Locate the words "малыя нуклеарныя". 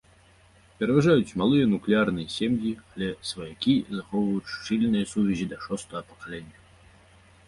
1.41-2.31